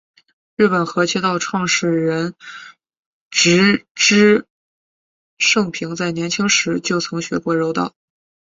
[0.55, 2.33] 日本合气道创始人
[3.29, 4.47] 植芝
[5.37, 7.93] 盛平在年轻时就曾学过柔道。